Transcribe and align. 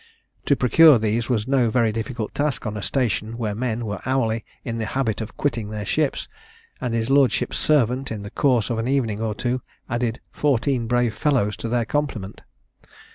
To 0.47 0.55
procure 0.55 0.97
these 0.97 1.29
was 1.29 1.47
no 1.47 1.69
very 1.69 1.91
difficult 1.91 2.33
task 2.33 2.65
on 2.65 2.75
a 2.75 2.81
station 2.81 3.37
where 3.37 3.53
men 3.53 3.85
were 3.85 3.99
hourly 4.03 4.43
in 4.65 4.79
the 4.79 4.87
habit 4.87 5.21
of 5.21 5.37
quitting 5.37 5.69
their 5.69 5.85
ships; 5.85 6.27
and 6.81 6.95
his 6.95 7.11
lordship's 7.11 7.59
servant, 7.59 8.11
in 8.11 8.23
the 8.23 8.31
course 8.31 8.71
of 8.71 8.79
an 8.79 8.87
evening 8.87 9.21
or 9.21 9.35
two, 9.35 9.61
added 9.87 10.19
fourteen 10.31 10.87
brave 10.87 11.13
fellows 11.13 11.55
to 11.57 11.69
their 11.69 11.85
complement. 11.85 12.41